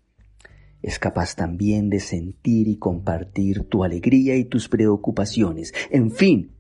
Es 0.83 0.99
capaz 0.99 1.35
también 1.35 1.91
de 1.91 2.01
sentir 2.01 2.69
y 2.69 2.77
compartir 2.77 3.65
tu 3.65 3.85
alegría 3.85 4.37
y 4.37 4.45
tus 4.45 4.69
preocupaciones. 4.69 5.75
En 5.91 6.11
fin, 6.11 6.53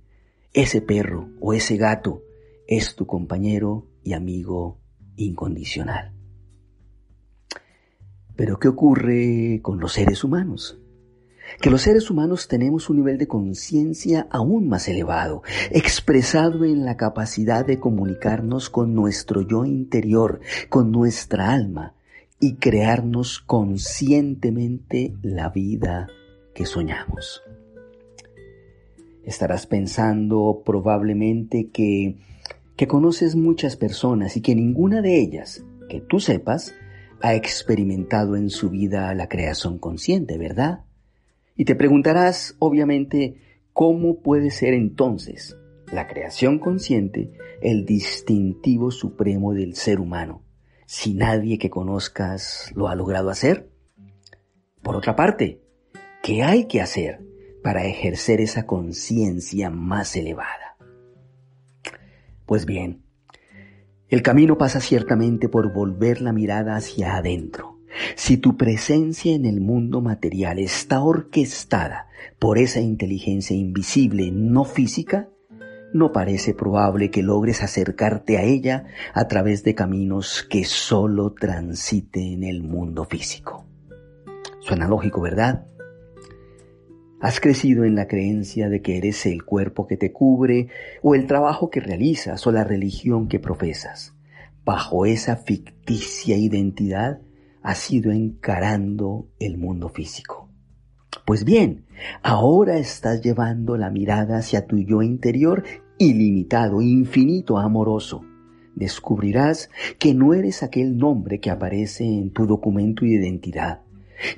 ese 0.52 0.80
perro 0.80 1.28
o 1.40 1.52
ese 1.52 1.76
gato 1.76 2.22
es 2.66 2.96
tu 2.96 3.06
compañero 3.06 3.86
y 4.02 4.12
amigo 4.14 4.78
incondicional. 5.16 6.12
Pero 8.34 8.58
¿qué 8.58 8.68
ocurre 8.68 9.60
con 9.62 9.80
los 9.80 9.94
seres 9.94 10.22
humanos? 10.24 10.78
Que 11.60 11.70
los 11.70 11.82
seres 11.82 12.10
humanos 12.10 12.46
tenemos 12.46 12.90
un 12.90 12.98
nivel 12.98 13.18
de 13.18 13.26
conciencia 13.26 14.28
aún 14.30 14.68
más 14.68 14.86
elevado, 14.88 15.42
expresado 15.70 16.64
en 16.64 16.84
la 16.84 16.96
capacidad 16.96 17.66
de 17.66 17.80
comunicarnos 17.80 18.70
con 18.70 18.94
nuestro 18.94 19.42
yo 19.42 19.64
interior, 19.64 20.40
con 20.68 20.92
nuestra 20.92 21.52
alma, 21.52 21.94
y 22.40 22.54
crearnos 22.54 23.40
conscientemente 23.40 25.14
la 25.22 25.48
vida 25.50 26.08
que 26.54 26.66
soñamos. 26.66 27.42
Estarás 29.24 29.66
pensando 29.66 30.62
probablemente 30.64 31.68
que, 31.70 32.16
que 32.76 32.86
conoces 32.86 33.36
muchas 33.36 33.76
personas 33.76 34.36
y 34.36 34.40
que 34.40 34.54
ninguna 34.54 35.02
de 35.02 35.20
ellas, 35.20 35.64
que 35.88 36.00
tú 36.00 36.20
sepas, 36.20 36.74
ha 37.20 37.34
experimentado 37.34 38.36
en 38.36 38.50
su 38.50 38.70
vida 38.70 39.12
la 39.14 39.28
creación 39.28 39.78
consciente, 39.78 40.38
¿verdad? 40.38 40.84
Y 41.56 41.64
te 41.64 41.74
preguntarás, 41.74 42.54
obviamente, 42.60 43.36
¿cómo 43.72 44.20
puede 44.20 44.50
ser 44.50 44.74
entonces 44.74 45.56
la 45.92 46.06
creación 46.06 46.58
consciente 46.58 47.32
el 47.60 47.84
distintivo 47.84 48.90
supremo 48.90 49.52
del 49.54 49.74
ser 49.74 50.00
humano, 50.00 50.42
si 50.88 51.12
nadie 51.12 51.58
que 51.58 51.68
conozcas 51.68 52.72
lo 52.74 52.88
ha 52.88 52.94
logrado 52.94 53.28
hacer? 53.28 53.70
Por 54.82 54.96
otra 54.96 55.14
parte, 55.14 55.60
¿qué 56.22 56.42
hay 56.42 56.64
que 56.64 56.80
hacer 56.80 57.20
para 57.62 57.84
ejercer 57.84 58.40
esa 58.40 58.64
conciencia 58.64 59.68
más 59.68 60.16
elevada? 60.16 60.78
Pues 62.46 62.64
bien, 62.64 63.02
el 64.08 64.22
camino 64.22 64.56
pasa 64.56 64.80
ciertamente 64.80 65.50
por 65.50 65.74
volver 65.74 66.22
la 66.22 66.32
mirada 66.32 66.74
hacia 66.76 67.16
adentro. 67.16 67.80
Si 68.16 68.38
tu 68.38 68.56
presencia 68.56 69.34
en 69.34 69.44
el 69.44 69.60
mundo 69.60 70.00
material 70.00 70.58
está 70.58 71.02
orquestada 71.02 72.08
por 72.38 72.56
esa 72.56 72.80
inteligencia 72.80 73.54
invisible 73.54 74.30
no 74.32 74.64
física, 74.64 75.28
no 75.92 76.12
parece 76.12 76.54
probable 76.54 77.10
que 77.10 77.22
logres 77.22 77.62
acercarte 77.62 78.38
a 78.38 78.42
ella 78.42 78.84
a 79.14 79.26
través 79.28 79.64
de 79.64 79.74
caminos 79.74 80.46
que 80.48 80.64
solo 80.64 81.32
transiten 81.32 82.44
el 82.44 82.62
mundo 82.62 83.04
físico. 83.04 83.64
Suena 84.60 84.86
lógico, 84.86 85.20
¿verdad? 85.20 85.66
Has 87.20 87.40
crecido 87.40 87.84
en 87.84 87.96
la 87.96 88.06
creencia 88.06 88.68
de 88.68 88.80
que 88.80 88.96
eres 88.96 89.26
el 89.26 89.44
cuerpo 89.44 89.86
que 89.86 89.96
te 89.96 90.12
cubre 90.12 90.68
o 91.02 91.14
el 91.14 91.26
trabajo 91.26 91.68
que 91.68 91.80
realizas 91.80 92.46
o 92.46 92.52
la 92.52 92.64
religión 92.64 93.28
que 93.28 93.40
profesas. 93.40 94.14
Bajo 94.64 95.06
esa 95.06 95.36
ficticia 95.36 96.36
identidad 96.36 97.20
has 97.62 97.90
ido 97.90 98.12
encarando 98.12 99.26
el 99.40 99.58
mundo 99.58 99.88
físico. 99.88 100.47
Pues 101.28 101.44
bien, 101.44 101.84
ahora 102.22 102.78
estás 102.78 103.20
llevando 103.20 103.76
la 103.76 103.90
mirada 103.90 104.38
hacia 104.38 104.66
tu 104.66 104.78
yo 104.78 105.02
interior 105.02 105.62
ilimitado, 105.98 106.80
infinito, 106.80 107.58
amoroso. 107.58 108.24
Descubrirás 108.74 109.68
que 109.98 110.14
no 110.14 110.32
eres 110.32 110.62
aquel 110.62 110.96
nombre 110.96 111.38
que 111.38 111.50
aparece 111.50 112.04
en 112.04 112.30
tu 112.30 112.46
documento 112.46 113.04
de 113.04 113.10
identidad 113.10 113.82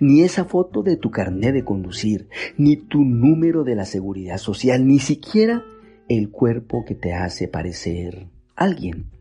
ni 0.01 0.23
esa 0.23 0.45
foto 0.45 0.83
de 0.83 0.97
tu 0.97 1.13
carnet 1.13 1.55
de 1.55 1.65
conducir, 1.65 2.29
ni 2.59 2.75
tu 2.75 3.05
número 3.05 3.63
de 3.63 3.77
la 3.77 3.85
seguridad 3.85 4.39
social, 4.39 4.85
ni 4.85 4.99
siquiera 4.99 5.63
el 6.09 6.31
cuerpo 6.31 6.85
que 6.85 6.97
te 6.97 7.15
hace 7.15 7.47
parecer 7.47 8.27
alguien. 8.57 9.13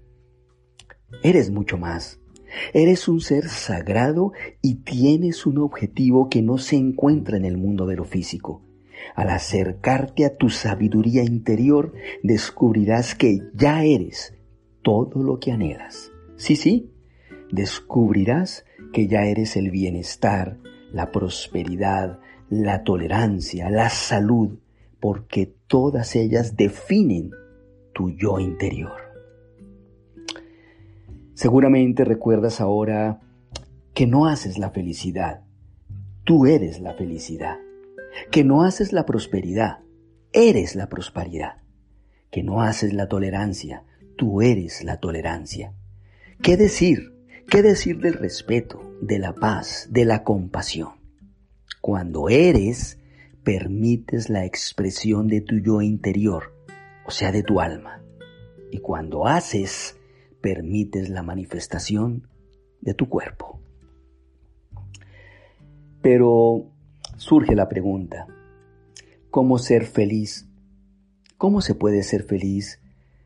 Eres 1.22 1.52
mucho 1.52 1.78
más. 1.78 2.20
Eres 2.74 3.08
un 3.08 3.22
ser 3.22 3.50
sagrado 3.50 4.34
y 4.62 4.76
tienes 4.76 5.46
un 5.46 5.60
objetivo 5.60 6.30
que 6.30 6.42
no 6.42 6.58
se 6.58 6.76
encuentra 6.76 7.38
en 7.38 7.46
el 7.46 7.58
mundo 7.58 7.86
de 7.86 7.96
lo 7.96 8.06
físico. 8.06 8.62
Al 9.16 9.30
acercarte 9.30 10.26
a 10.26 10.36
tu 10.36 10.50
sabiduría 10.50 11.24
interior, 11.24 11.94
descubrirás 12.24 13.16
que 13.16 13.40
ya 13.54 13.84
eres 13.84 14.34
todo 14.82 15.24
lo 15.24 15.40
que 15.40 15.52
anhelas. 15.52 16.12
Sí, 16.36 16.56
sí, 16.56 16.92
descubrirás 17.52 18.66
que 18.94 19.08
ya 19.08 19.26
eres 19.26 19.56
el 19.56 19.72
bienestar, 19.72 20.58
la 20.92 21.12
prosperidad, 21.12 22.20
la 22.50 22.84
tolerancia, 22.84 23.70
la 23.70 23.90
salud, 23.90 24.60
porque 25.00 25.54
todas 25.68 26.16
ellas 26.16 26.56
definen 26.56 27.32
tu 27.94 28.10
yo 28.12 28.40
interior. 28.40 29.09
Seguramente 31.40 32.04
recuerdas 32.04 32.60
ahora 32.60 33.22
que 33.94 34.08
no 34.08 34.26
haces 34.26 34.58
la 34.58 34.72
felicidad, 34.72 35.46
tú 36.26 36.46
eres 36.46 36.82
la 36.82 36.96
felicidad, 36.96 37.60
que 38.30 38.44
no 38.44 38.64
haces 38.64 38.92
la 38.92 39.06
prosperidad, 39.06 39.78
eres 40.34 40.76
la 40.76 40.90
prosperidad, 40.90 41.62
que 42.30 42.44
no 42.44 42.62
haces 42.62 42.92
la 42.92 43.08
tolerancia, 43.08 43.86
tú 44.18 44.42
eres 44.42 44.84
la 44.84 44.98
tolerancia, 44.98 45.72
¿Qué 46.42 46.58
decir? 46.58 47.14
¿Qué 47.50 47.62
decir 47.62 48.00
del 48.00 48.16
respeto, 48.16 48.82
de 49.02 49.18
la 49.18 49.34
paz, 49.34 49.88
de 49.92 50.04
la 50.04 50.26
compasión? 50.26 50.90
Cuando 51.80 52.28
eres, 52.28 53.00
permites 53.46 54.30
la 54.30 54.44
expresión 54.44 55.30
de 55.30 55.40
tu 55.40 55.60
yo 55.60 55.82
interior, 55.82 56.54
o 57.06 57.12
sea, 57.12 57.32
de 57.32 57.44
tu 57.44 57.62
alma. 57.62 58.04
Y 58.72 58.80
cuando 58.80 59.26
haces, 59.26 59.99
permites 60.42 61.10
la 61.10 61.24
manifestación 61.24 62.28
de 62.82 62.94
tu 62.94 63.10
cuerpo. 63.10 63.60
Pero 66.02 66.72
surge 67.18 67.56
la 67.56 67.68
pregunta, 67.68 68.28
¿cómo 69.30 69.58
ser 69.58 69.86
feliz? 69.86 70.48
¿Cómo 71.38 71.62
se 71.62 71.76
puede 71.76 72.04
ser 72.04 72.24
feliz 72.24 72.82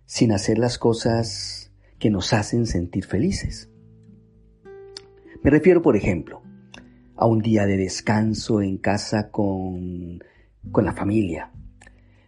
sin 0.05 0.31
hacer 0.31 0.57
las 0.57 0.77
cosas 0.77 1.71
que 1.99 2.09
nos 2.09 2.33
hacen 2.33 2.65
sentir 2.65 3.05
felices? 3.05 3.69
Me 5.43 5.51
refiero, 5.51 5.81
por 5.81 5.95
ejemplo, 5.95 6.41
a 7.15 7.25
un 7.25 7.39
día 7.41 7.65
de 7.65 7.77
descanso 7.77 8.61
en 8.61 8.77
casa 8.77 9.29
con, 9.29 10.23
con 10.71 10.85
la 10.85 10.93
familia, 10.93 11.51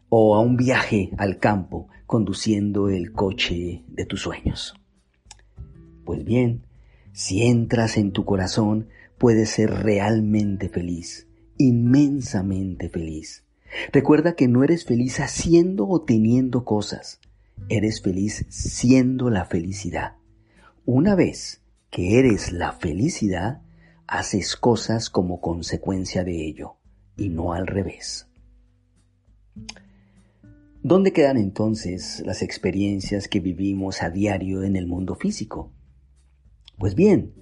o 0.10 0.36
a 0.36 0.42
un 0.42 0.58
viaje 0.58 1.12
al 1.18 1.40
campo 1.40 1.88
conduciendo 2.06 2.90
el 2.90 3.12
coche 3.12 3.84
de 3.88 4.06
tus 4.06 4.22
sueños. 4.22 4.76
Pues 6.04 6.24
bien, 6.24 6.64
si 7.14 7.44
entras 7.44 7.98
en 7.98 8.12
tu 8.12 8.26
corazón, 8.26 8.90
puedes 9.18 9.50
ser 9.50 9.72
realmente 9.72 10.70
feliz, 10.70 11.28
inmensamente 11.58 12.90
feliz. 12.90 13.44
Recuerda 13.92 14.36
que 14.36 14.48
no 14.48 14.64
eres 14.64 14.86
feliz 14.86 15.20
haciendo 15.20 15.88
o 15.88 16.02
teniendo 16.02 16.64
cosas, 16.64 17.20
eres 17.70 18.02
feliz 18.02 18.46
siendo 18.50 19.30
la 19.30 19.46
felicidad. 19.46 20.16
Una 20.86 21.16
vez 21.16 21.62
que 21.90 22.20
eres 22.20 22.52
la 22.52 22.74
felicidad, 22.74 23.62
haces 24.08 24.56
cosas 24.56 25.10
como 25.10 25.42
consecuencia 25.42 26.24
de 26.24 26.46
ello, 26.46 26.76
y 27.18 27.30
no 27.30 27.54
al 27.54 27.68
revés. 27.68 28.28
¿Dónde 30.88 31.14
quedan 31.14 31.38
entonces 31.38 32.22
las 32.28 32.44
experiencias 32.44 33.28
que 33.28 33.40
vivimos 33.40 34.04
a 34.04 34.12
diario 34.12 34.62
en 34.62 34.76
el 34.76 34.86
mundo 34.86 35.16
físico? 35.16 35.74
Pues 36.78 36.94
bien, 36.94 37.34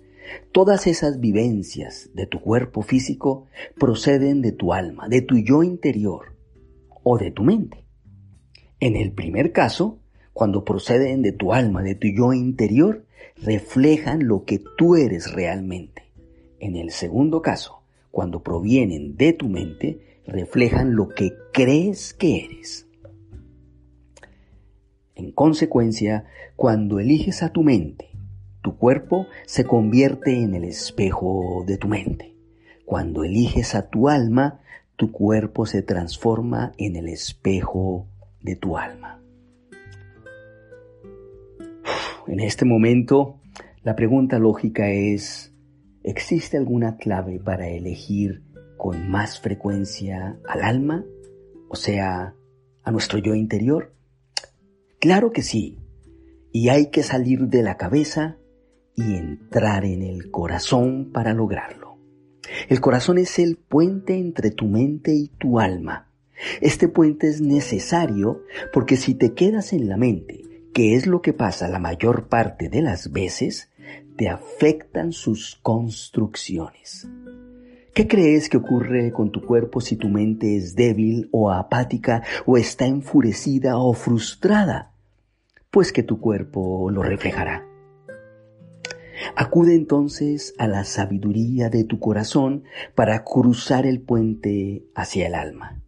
todas 0.53 0.87
esas 0.87 1.19
vivencias 1.19 2.09
de 2.13 2.25
tu 2.25 2.39
cuerpo 2.39 2.83
físico 2.83 3.47
proceden 3.77 4.41
de 4.41 4.53
tu 4.53 4.71
alma, 4.71 5.09
de 5.09 5.21
tu 5.21 5.39
yo 5.39 5.61
interior 5.61 6.37
o 7.03 7.17
de 7.17 7.31
tu 7.31 7.43
mente. 7.43 7.83
En 8.79 8.95
el 8.95 9.11
primer 9.11 9.51
caso, 9.51 9.99
cuando 10.31 10.63
proceden 10.63 11.21
de 11.21 11.33
tu 11.33 11.51
alma, 11.51 11.83
de 11.83 11.95
tu 11.95 12.07
yo 12.07 12.31
interior, 12.31 13.03
reflejan 13.35 14.25
lo 14.25 14.45
que 14.45 14.63
tú 14.77 14.95
eres 14.95 15.33
realmente. 15.33 16.03
En 16.61 16.77
el 16.77 16.91
segundo 16.91 17.41
caso, 17.41 17.83
cuando 18.09 18.41
provienen 18.41 19.17
de 19.17 19.33
tu 19.33 19.49
mente, 19.49 20.21
reflejan 20.25 20.95
lo 20.95 21.09
que 21.09 21.33
crees 21.51 22.13
que 22.13 22.45
eres. 22.45 22.87
En 25.33 25.35
consecuencia, 25.35 26.25
cuando 26.55 26.99
eliges 26.99 27.41
a 27.41 27.49
tu 27.49 27.63
mente, 27.63 28.11
tu 28.61 28.77
cuerpo 28.77 29.25
se 29.47 29.65
convierte 29.65 30.43
en 30.43 30.53
el 30.53 30.63
espejo 30.63 31.63
de 31.65 31.77
tu 31.77 31.87
mente. 31.87 32.35
Cuando 32.85 33.23
eliges 33.23 33.73
a 33.73 33.89
tu 33.89 34.09
alma, 34.09 34.59
tu 34.95 35.11
cuerpo 35.11 35.65
se 35.65 35.81
transforma 35.81 36.71
en 36.77 36.97
el 36.97 37.07
espejo 37.07 38.05
de 38.41 38.55
tu 38.55 38.77
alma. 38.77 39.23
En 42.27 42.39
este 42.39 42.63
momento, 42.63 43.39
la 43.81 43.95
pregunta 43.95 44.37
lógica 44.37 44.91
es, 44.91 45.51
¿existe 46.03 46.57
alguna 46.57 46.97
clave 46.97 47.39
para 47.39 47.69
elegir 47.69 48.43
con 48.77 49.09
más 49.09 49.39
frecuencia 49.39 50.37
al 50.47 50.61
alma, 50.61 51.03
o 51.69 51.75
sea, 51.75 52.35
a 52.83 52.91
nuestro 52.91 53.17
yo 53.17 53.33
interior? 53.33 53.93
Claro 55.03 55.33
que 55.33 55.41
sí. 55.41 55.79
Y 56.53 56.69
hay 56.69 56.89
que 56.89 57.03
salir 57.03 57.49
de 57.49 57.61
la 57.61 57.75
cabeza 57.75 58.37
y 58.95 59.15
entrar 59.15 59.83
en 59.83 60.01
el 60.01 60.31
corazón 60.31 61.11
para 61.11 61.33
lograrlo. 61.33 61.97
El 62.69 62.79
corazón 62.79 63.17
es 63.17 63.37
el 63.37 63.57
puente 63.57 64.17
entre 64.17 64.49
tu 64.49 64.65
mente 64.65 65.13
y 65.13 65.27
tu 65.27 65.59
alma. 65.59 66.09
Este 66.61 66.87
puente 66.87 67.27
es 67.27 67.41
necesario 67.41 68.43
porque 68.71 68.95
si 68.95 69.13
te 69.13 69.33
quedas 69.33 69.73
en 69.73 69.89
la 69.89 69.97
mente, 69.97 70.69
que 70.73 70.95
es 70.95 71.05
lo 71.05 71.21
que 71.21 71.33
pasa 71.33 71.67
la 71.67 71.79
mayor 71.79 72.29
parte 72.29 72.69
de 72.69 72.81
las 72.81 73.11
veces, 73.11 73.71
te 74.15 74.29
afectan 74.29 75.11
sus 75.11 75.59
construcciones. 75.61 77.09
¿Qué 77.93 78.07
crees 78.07 78.47
que 78.47 78.55
ocurre 78.55 79.11
con 79.11 79.33
tu 79.33 79.41
cuerpo 79.41 79.81
si 79.81 79.97
tu 79.97 80.07
mente 80.07 80.55
es 80.55 80.75
débil 80.75 81.27
o 81.33 81.51
apática 81.51 82.23
o 82.45 82.55
está 82.55 82.85
enfurecida 82.85 83.77
o 83.77 83.91
frustrada? 83.91 84.92
Pues 85.73 85.91
que 85.91 86.03
tu 86.03 86.19
cuerpo 86.19 86.91
lo 86.91 87.01
reflejará. 87.01 87.67
Acude 89.35 89.73
entonces 89.73 90.53
a 90.59 90.67
la 90.67 90.83
sabiduría 90.83 91.71
de 91.71 91.83
tu 91.83 91.97
corazón 91.97 92.63
para 92.93 93.23
cruzar 93.23 93.87
el 93.87 93.99
puente 93.99 94.85
hacia 94.93 95.25
el 95.25 95.33
alma. 95.33 95.81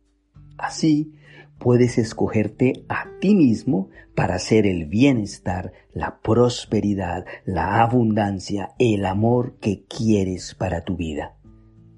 Así 0.57 1.13
puedes 1.59 1.99
escogerte 1.99 2.83
a 2.89 3.11
ti 3.21 3.35
mismo 3.35 3.89
para 4.15 4.35
hacer 4.35 4.65
el 4.65 4.87
bienestar, 4.87 5.71
la 5.93 6.19
prosperidad, 6.19 7.25
la 7.45 7.83
abundancia, 7.83 8.69
el 8.79 9.05
amor 9.05 9.59
que 9.59 9.85
quieres 9.85 10.55
para 10.55 10.83
tu 10.83 10.95
vida. 10.95 11.37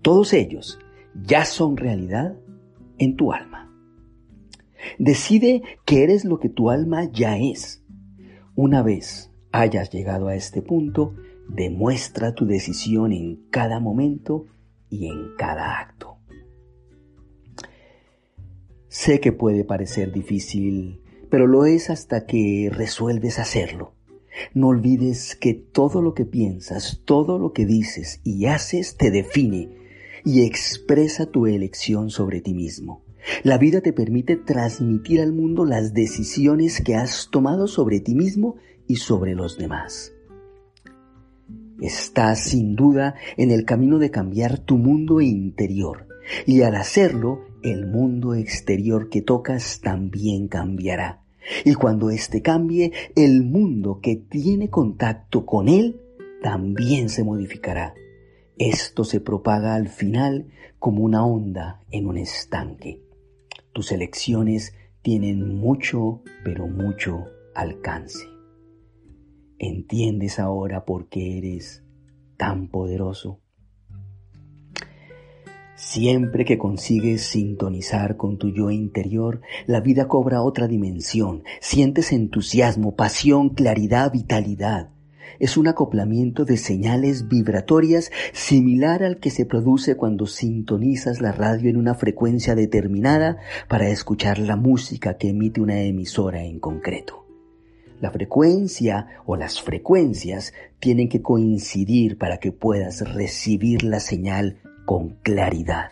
Todos 0.02 0.34
ellos 0.34 0.78
ya 1.16 1.46
son 1.46 1.78
realidad 1.78 2.36
en 2.98 3.16
tu 3.16 3.32
alma. 3.32 3.67
Decide 4.98 5.62
que 5.86 6.04
eres 6.04 6.26
lo 6.26 6.40
que 6.40 6.50
tu 6.50 6.70
alma 6.70 7.10
ya 7.12 7.38
es. 7.38 7.84
Una 8.56 8.82
vez 8.82 9.32
hayas 9.52 9.92
llegado 9.92 10.28
a 10.28 10.36
este 10.36 10.62
punto, 10.62 11.14
demuestra 11.48 12.34
tu 12.34 12.46
decisión 12.46 13.12
en 13.14 13.48
cada 13.50 13.80
momento 13.80 14.46
y 14.90 15.08
en 15.08 15.36
cada 15.38 15.80
acto. 15.80 16.18
Sé 18.88 19.20
que 19.20 19.32
puede 19.32 19.64
parecer 19.64 20.12
difícil, 20.12 21.02
pero 21.30 21.46
lo 21.46 21.66
es 21.66 21.90
hasta 21.90 22.26
que 22.26 22.70
resuelves 22.72 23.38
hacerlo. 23.38 23.94
No 24.54 24.68
olvides 24.68 25.36
que 25.36 25.54
todo 25.54 26.02
lo 26.02 26.14
que 26.14 26.26
piensas, 26.26 27.02
todo 27.06 27.40
lo 27.40 27.54
que 27.54 27.66
dices 27.66 28.22
y 28.24 28.46
haces 28.46 28.98
te 28.98 29.12
define 29.12 29.70
y 30.24 30.46
expresa 30.46 31.26
tu 31.26 31.48
elección 31.48 32.10
sobre 32.10 32.42
ti 32.42 32.54
mismo. 32.54 33.04
La 33.44 33.58
vida 33.58 33.82
te 33.82 33.94
permite 33.94 34.36
transmitir 34.36 35.22
al 35.22 35.34
mundo 35.34 35.66
las 35.66 35.94
decisiones 35.94 36.82
que 36.82 36.96
has 36.96 37.30
tomado 37.32 37.68
sobre 37.68 38.00
ti 38.00 38.16
mismo 38.16 38.56
y 38.88 38.98
sobre 38.98 39.36
los 39.36 39.58
demás. 39.58 40.14
Estás 41.82 42.44
sin 42.44 42.76
duda 42.76 43.16
en 43.38 43.52
el 43.52 43.66
camino 43.66 44.00
de 44.00 44.10
cambiar 44.10 44.60
tu 44.60 44.78
mundo 44.78 45.22
interior 45.22 46.08
y 46.46 46.62
al 46.62 46.76
hacerlo 46.76 47.42
el 47.64 47.86
mundo 47.86 48.34
exterior 48.34 49.10
que 49.10 49.22
tocas 49.22 49.80
también 49.82 50.48
cambiará. 50.48 51.22
Y 51.64 51.76
cuando 51.76 52.10
éste 52.10 52.42
cambie, 52.42 52.92
el 53.16 53.44
mundo 53.44 54.00
que 54.02 54.16
tiene 54.16 54.70
contacto 54.70 55.46
con 55.46 55.70
él 55.70 56.02
también 56.42 57.10
se 57.10 57.24
modificará. 57.24 57.94
Esto 58.58 59.04
se 59.04 59.22
propaga 59.22 59.76
al 59.76 59.88
final 59.88 60.48
como 60.80 61.04
una 61.04 61.26
onda 61.26 61.82
en 61.92 62.08
un 62.08 62.18
estanque. 62.18 63.07
Tus 63.78 63.92
elecciones 63.92 64.74
tienen 65.04 65.56
mucho, 65.56 66.24
pero 66.44 66.66
mucho 66.66 67.26
alcance. 67.54 68.26
¿Entiendes 69.60 70.40
ahora 70.40 70.84
por 70.84 71.10
qué 71.10 71.38
eres 71.38 71.84
tan 72.38 72.70
poderoso? 72.70 73.40
Siempre 75.76 76.44
que 76.44 76.58
consigues 76.58 77.22
sintonizar 77.22 78.18
con 78.18 78.40
tu 78.40 78.50
yo 78.50 78.72
interior, 78.72 79.42
la 79.68 79.80
vida 79.80 80.08
cobra 80.08 80.42
otra 80.42 80.68
dimensión. 80.68 81.44
Sientes 81.62 82.12
entusiasmo, 82.12 82.96
pasión, 82.96 83.50
claridad, 83.50 84.12
vitalidad 84.12 84.90
es 85.40 85.58
un 85.58 85.68
acoplamiento 85.68 86.46
de 86.46 86.58
señales 86.58 87.28
vibratorias 87.28 88.12
similar 88.34 89.04
al 89.04 89.18
que 89.18 89.30
se 89.30 89.46
produce 89.46 89.96
cuando 89.96 90.26
sintonizas 90.26 91.22
la 91.22 91.32
radio 91.32 91.70
en 91.70 91.78
una 91.78 91.96
frecuencia 91.96 92.56
determinada 92.56 93.38
para 93.68 93.90
escuchar 93.90 94.40
la 94.40 94.56
música 94.56 95.18
que 95.18 95.30
emite 95.30 95.62
una 95.62 95.82
emisora 95.82 96.44
en 96.44 96.60
concreto. 96.60 97.26
La 98.00 98.12
frecuencia 98.12 99.08
o 99.26 99.36
las 99.36 99.62
frecuencias 99.62 100.54
tienen 100.80 101.10
que 101.10 101.22
coincidir 101.22 102.18
para 102.18 102.38
que 102.38 102.52
puedas 102.52 103.02
recibir 103.14 103.84
la 103.84 104.00
señal 104.00 104.60
con 104.86 105.18
claridad. 105.24 105.92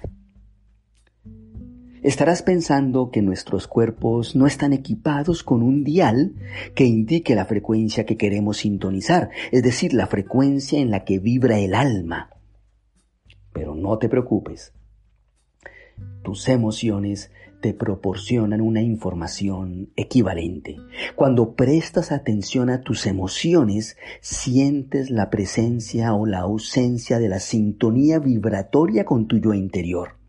Estarás 2.05 2.43
pensando 2.43 3.09
que 3.09 3.23
nuestros 3.23 3.65
cuerpos 3.65 4.35
no 4.35 4.45
están 4.45 4.73
equipados 4.73 5.41
con 5.41 5.63
un 5.63 5.83
dial 5.83 6.35
que 6.75 6.85
indique 6.85 7.33
la 7.33 7.45
frecuencia 7.45 8.05
que 8.05 8.15
queremos 8.15 8.57
sintonizar, 8.57 9.31
es 9.51 9.63
decir, 9.63 9.91
la 9.91 10.05
frecuencia 10.05 10.79
en 10.79 10.91
la 10.91 11.03
que 11.03 11.17
vibra 11.17 11.57
el 11.57 11.73
alma. 11.73 12.29
Pero 13.51 13.73
no 13.73 13.97
te 13.97 14.07
preocupes. 14.07 14.71
Tus 16.21 16.47
emociones 16.47 17.31
te 17.59 17.73
proporcionan 17.73 18.61
una 18.61 18.83
información 18.83 19.89
equivalente. 19.95 20.77
Cuando 21.15 21.55
prestas 21.55 22.11
atención 22.11 22.69
a 22.69 22.83
tus 22.83 23.07
emociones, 23.07 23.97
sientes 24.21 25.09
la 25.09 25.31
presencia 25.31 26.13
o 26.13 26.27
la 26.27 26.41
ausencia 26.41 27.17
de 27.17 27.29
la 27.29 27.39
sintonía 27.39 28.19
vibratoria 28.19 29.05
con 29.05 29.25
tu 29.25 29.39
yo 29.39 29.55
interior. 29.55 30.23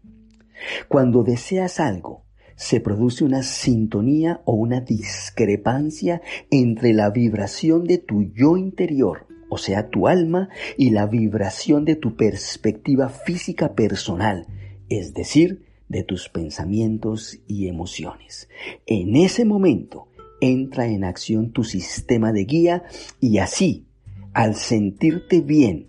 Cuando 0.89 1.23
deseas 1.23 1.81
algo, 1.81 2.25
se 2.57 2.81
produce 2.81 3.25
una 3.25 3.43
sintonía 3.43 4.41
o 4.45 4.55
una 4.55 4.81
discrepancia 4.81 6.23
entre 6.51 6.93
la 6.93 7.11
vibración 7.11 7.85
de 7.85 7.99
tu 7.99 8.33
yo 8.33 8.57
interior, 8.57 9.27
o 9.51 9.59
sea, 9.59 9.91
tu 9.91 10.09
alma, 10.09 10.49
y 10.77 10.91
la 10.91 11.07
vibración 11.07 11.85
de 11.85 11.97
tu 11.97 12.17
perspectiva 12.17 13.09
física 13.09 13.75
personal, 13.75 14.47
es 14.89 15.13
decir, 15.15 15.67
de 15.89 16.03
tus 16.03 16.29
pensamientos 16.29 17.39
y 17.47 17.69
emociones. 17.69 18.49
En 18.87 19.17
ese 19.17 19.45
momento 19.45 20.09
entra 20.41 20.87
en 20.87 21.05
acción 21.05 21.53
tu 21.53 21.63
sistema 21.63 22.33
de 22.33 22.45
guía 22.45 22.85
y 23.21 23.39
así, 23.39 23.87
al 24.33 24.55
sentirte 24.55 25.41
bien 25.41 25.89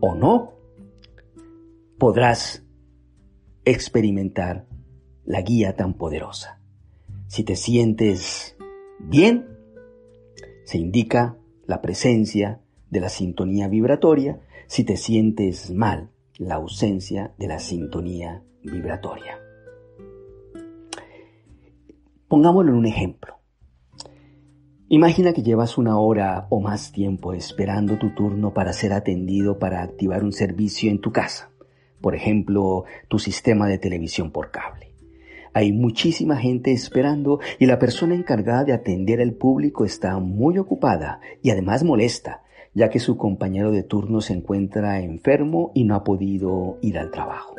o 0.00 0.14
no, 0.14 0.54
podrás 1.98 2.64
experimentar 3.70 4.66
la 5.24 5.42
guía 5.42 5.76
tan 5.76 5.94
poderosa. 5.94 6.60
Si 7.26 7.44
te 7.44 7.56
sientes 7.56 8.56
bien, 8.98 9.46
se 10.64 10.78
indica 10.78 11.36
la 11.66 11.82
presencia 11.82 12.60
de 12.90 13.00
la 13.00 13.08
sintonía 13.10 13.68
vibratoria. 13.68 14.40
Si 14.66 14.84
te 14.84 14.96
sientes 14.96 15.70
mal, 15.70 16.10
la 16.38 16.54
ausencia 16.54 17.34
de 17.38 17.48
la 17.48 17.58
sintonía 17.58 18.42
vibratoria. 18.62 19.38
Pongámoslo 22.28 22.72
en 22.72 22.78
un 22.78 22.86
ejemplo. 22.86 23.34
Imagina 24.88 25.34
que 25.34 25.42
llevas 25.42 25.76
una 25.76 25.98
hora 25.98 26.46
o 26.48 26.60
más 26.60 26.92
tiempo 26.92 27.34
esperando 27.34 27.98
tu 27.98 28.14
turno 28.14 28.54
para 28.54 28.72
ser 28.72 28.94
atendido 28.94 29.58
para 29.58 29.82
activar 29.82 30.24
un 30.24 30.32
servicio 30.32 30.90
en 30.90 31.00
tu 31.02 31.12
casa 31.12 31.50
por 32.00 32.14
ejemplo, 32.14 32.84
tu 33.08 33.18
sistema 33.18 33.68
de 33.68 33.78
televisión 33.78 34.30
por 34.30 34.50
cable. 34.50 34.88
Hay 35.54 35.72
muchísima 35.72 36.36
gente 36.36 36.72
esperando 36.72 37.40
y 37.58 37.66
la 37.66 37.78
persona 37.78 38.14
encargada 38.14 38.64
de 38.64 38.72
atender 38.72 39.20
al 39.20 39.32
público 39.32 39.84
está 39.84 40.18
muy 40.18 40.58
ocupada 40.58 41.20
y 41.42 41.50
además 41.50 41.84
molesta, 41.84 42.42
ya 42.74 42.90
que 42.90 43.00
su 43.00 43.16
compañero 43.16 43.72
de 43.72 43.82
turno 43.82 44.20
se 44.20 44.34
encuentra 44.34 45.00
enfermo 45.00 45.72
y 45.74 45.84
no 45.84 45.94
ha 45.94 46.04
podido 46.04 46.78
ir 46.82 46.98
al 46.98 47.10
trabajo. 47.10 47.56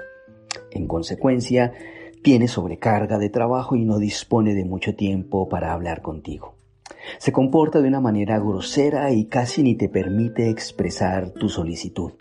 En 0.72 0.88
consecuencia, 0.88 1.74
tiene 2.22 2.48
sobrecarga 2.48 3.18
de 3.18 3.30
trabajo 3.30 3.76
y 3.76 3.86
no 3.86 3.98
dispone 3.98 4.54
de 4.54 4.66
mucho 4.66 4.96
tiempo 4.96 5.50
para 5.50 5.74
hablar 5.74 6.02
contigo. 6.02 6.56
Se 7.18 7.32
comporta 7.32 7.82
de 7.82 7.88
una 7.88 8.02
manera 8.02 8.40
grosera 8.40 9.12
y 9.12 9.26
casi 9.26 9.64
ni 9.64 9.76
te 9.76 9.90
permite 9.90 10.50
expresar 10.50 11.32
tu 11.32 11.50
solicitud. 11.50 12.12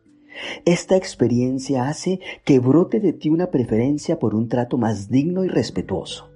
Esta 0.64 0.96
experiencia 0.96 1.88
hace 1.88 2.20
que 2.44 2.58
brote 2.58 3.00
de 3.00 3.12
ti 3.12 3.30
una 3.30 3.50
preferencia 3.50 4.18
por 4.18 4.34
un 4.34 4.48
trato 4.48 4.78
más 4.78 5.08
digno 5.10 5.44
y 5.44 5.48
respetuoso. 5.48 6.28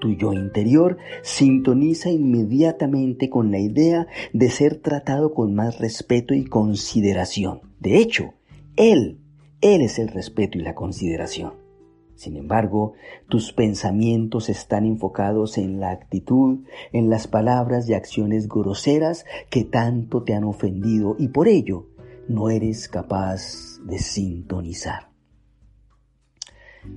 Tu 0.00 0.14
yo 0.14 0.32
interior 0.32 0.96
sintoniza 1.22 2.10
inmediatamente 2.10 3.28
con 3.28 3.50
la 3.50 3.58
idea 3.58 4.06
de 4.32 4.50
ser 4.50 4.76
tratado 4.76 5.34
con 5.34 5.54
más 5.54 5.78
respeto 5.78 6.32
y 6.32 6.44
consideración. 6.44 7.60
De 7.80 7.98
hecho, 7.98 8.32
Él, 8.76 9.18
Él 9.60 9.82
es 9.82 9.98
el 9.98 10.08
respeto 10.08 10.58
y 10.58 10.62
la 10.62 10.74
consideración. 10.74 11.52
Sin 12.14 12.36
embargo, 12.36 12.92
tus 13.28 13.52
pensamientos 13.52 14.50
están 14.50 14.84
enfocados 14.84 15.56
en 15.56 15.80
la 15.80 15.90
actitud, 15.90 16.60
en 16.92 17.08
las 17.08 17.26
palabras 17.26 17.88
y 17.88 17.94
acciones 17.94 18.46
groseras 18.46 19.24
que 19.48 19.64
tanto 19.64 20.22
te 20.22 20.34
han 20.34 20.44
ofendido 20.44 21.16
y 21.18 21.28
por 21.28 21.48
ello 21.48 21.86
no 22.28 22.50
eres 22.50 22.88
capaz 22.88 23.78
de 23.84 23.98
sintonizar. 23.98 25.10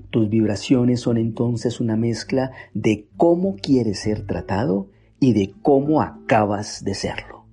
Tus 0.09 0.29
vibraciones 0.29 1.01
son 1.01 1.17
entonces 1.17 1.79
una 1.79 1.95
mezcla 1.95 2.51
de 2.73 3.07
cómo 3.17 3.55
quieres 3.55 3.99
ser 3.99 4.25
tratado 4.25 4.89
y 5.19 5.33
de 5.33 5.53
cómo 5.61 6.01
acabas 6.01 6.83
de 6.83 6.93
serlo. 6.93 7.45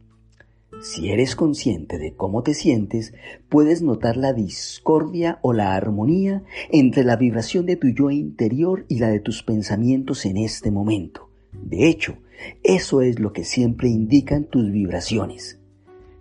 Si 0.80 1.10
eres 1.10 1.36
consciente 1.36 1.98
de 1.98 2.14
cómo 2.14 2.42
te 2.42 2.54
sientes, 2.54 3.12
puedes 3.50 3.82
notar 3.82 4.16
la 4.16 4.32
discordia 4.32 5.38
o 5.42 5.52
la 5.52 5.74
armonía 5.74 6.42
entre 6.70 7.04
la 7.04 7.16
vibración 7.16 7.66
de 7.66 7.76
tu 7.76 7.88
yo 7.88 8.10
interior 8.10 8.86
y 8.88 8.98
la 8.98 9.10
de 9.10 9.20
tus 9.20 9.42
pensamientos 9.42 10.24
en 10.24 10.38
este 10.38 10.70
momento. 10.70 11.28
De 11.52 11.88
hecho, 11.88 12.16
eso 12.62 13.02
es 13.02 13.20
lo 13.20 13.34
que 13.34 13.44
siempre 13.44 13.88
indican 13.88 14.44
tus 14.44 14.70
vibraciones. 14.70 15.59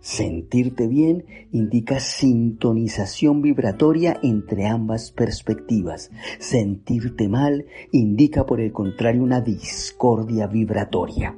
Sentirte 0.10 0.88
bien 0.88 1.26
indica 1.52 2.00
sintonización 2.00 3.44
vibratoria 3.44 4.20
entre 4.24 4.66
ambas 4.66 5.12
perspectivas. 5.12 6.10
Sentirte 6.40 7.30
mal 7.30 7.68
indica 7.92 8.48
por 8.48 8.60
el 8.60 8.72
contrario 8.72 9.22
una 9.22 9.42
discordia 9.42 10.48
vibratoria. 10.48 11.38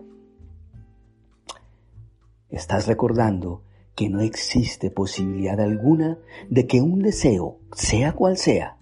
Estás 2.49 2.87
recordando 2.87 3.61
que 3.93 4.07
no 4.07 4.21
existe 4.21 4.89
posibilidad 4.89 5.59
alguna 5.59 6.19
de 6.49 6.65
que 6.65 6.79
un 6.79 7.01
deseo, 7.01 7.59
sea 7.73 8.13
cual 8.13 8.37
sea, 8.37 8.77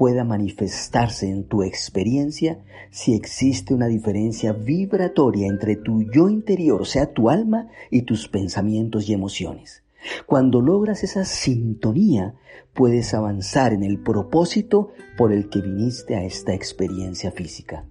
pueda 0.00 0.24
manifestarse 0.24 1.28
en 1.28 1.44
tu 1.44 1.62
experiencia 1.62 2.64
si 2.90 3.12
existe 3.12 3.74
una 3.74 3.86
diferencia 3.86 4.54
vibratoria 4.54 5.46
entre 5.46 5.76
tu 5.76 6.10
yo 6.10 6.30
interior, 6.30 6.86
sea, 6.86 7.12
tu 7.12 7.28
alma, 7.28 7.68
y 7.90 8.00
tus 8.00 8.26
pensamientos 8.26 9.10
y 9.10 9.12
emociones. 9.12 9.84
Cuando 10.24 10.62
logras 10.62 11.04
esa 11.04 11.26
sintonía, 11.26 12.34
puedes 12.72 13.12
avanzar 13.12 13.74
en 13.74 13.84
el 13.84 14.02
propósito 14.02 14.92
por 15.18 15.34
el 15.34 15.50
que 15.50 15.60
viniste 15.60 16.16
a 16.16 16.24
esta 16.24 16.54
experiencia 16.54 17.30
física, 17.30 17.86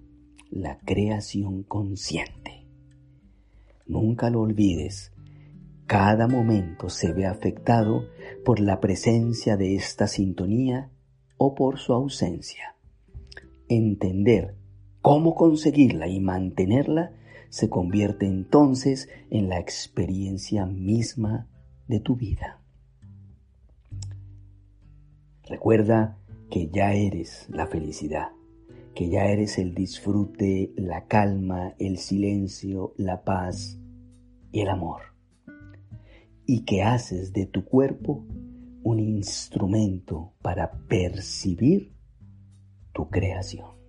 la 0.50 0.78
creación 0.78 1.62
consciente. 1.62 2.66
Nunca 3.86 4.30
lo 4.30 4.40
olvides, 4.40 5.12
cada 5.86 6.26
momento 6.26 6.88
se 6.88 7.12
ve 7.12 7.26
afectado 7.26 8.08
por 8.44 8.58
la 8.58 8.80
presencia 8.80 9.56
de 9.56 9.76
esta 9.76 10.08
sintonía 10.08 10.90
o 11.42 11.54
por 11.54 11.78
su 11.78 11.94
ausencia. 11.94 12.76
Entender 13.66 14.56
cómo 15.00 15.34
conseguirla 15.34 16.06
y 16.06 16.20
mantenerla 16.20 17.14
se 17.48 17.70
convierte 17.70 18.26
entonces 18.26 19.08
en 19.30 19.48
la 19.48 19.58
experiencia 19.58 20.66
misma 20.66 21.48
de 21.88 21.98
tu 21.98 22.14
vida. 22.14 22.60
Recuerda 25.44 26.18
que 26.50 26.68
ya 26.68 26.92
eres 26.92 27.46
la 27.48 27.66
felicidad, 27.66 28.32
que 28.94 29.08
ya 29.08 29.24
eres 29.24 29.56
el 29.56 29.74
disfrute, 29.74 30.74
la 30.76 31.06
calma, 31.06 31.74
el 31.78 31.96
silencio, 31.96 32.92
la 32.98 33.24
paz 33.24 33.78
y 34.52 34.60
el 34.60 34.68
amor, 34.68 35.14
y 36.44 36.66
que 36.66 36.82
haces 36.82 37.32
de 37.32 37.46
tu 37.46 37.64
cuerpo 37.64 38.26
un 38.82 39.00
instrumento 39.00 40.32
para 40.42 40.70
percibir 40.88 41.92
tu 42.92 43.08
creación. 43.08 43.79